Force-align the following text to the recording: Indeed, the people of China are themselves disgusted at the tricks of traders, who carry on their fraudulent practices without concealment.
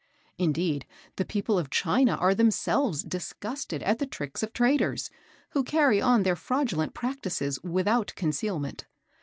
Indeed, 0.39 0.87
the 1.17 1.25
people 1.25 1.59
of 1.59 1.69
China 1.69 2.15
are 2.15 2.33
themselves 2.33 3.03
disgusted 3.03 3.83
at 3.83 3.99
the 3.99 4.07
tricks 4.07 4.41
of 4.41 4.51
traders, 4.51 5.11
who 5.51 5.63
carry 5.63 6.01
on 6.01 6.23
their 6.23 6.35
fraudulent 6.35 6.95
practices 6.95 7.61
without 7.61 8.11
concealment. 8.15 8.87